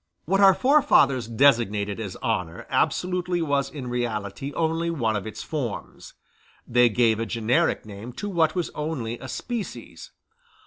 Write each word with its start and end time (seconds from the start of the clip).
What 0.25 0.41
our 0.41 0.55
forefathers 0.55 1.27
designated 1.27 1.99
as 1.99 2.15
honor 2.23 2.65
absolutely 2.71 3.39
was 3.39 3.69
in 3.69 3.85
reality 3.85 4.51
only 4.53 4.89
one 4.89 5.15
of 5.15 5.27
its 5.27 5.43
forms; 5.43 6.15
they 6.65 6.89
gave 6.89 7.19
a 7.19 7.25
generic 7.27 7.85
name 7.85 8.11
to 8.13 8.27
what 8.27 8.55
was 8.55 8.71
only 8.71 9.19
a 9.19 9.27
species. 9.27 10.09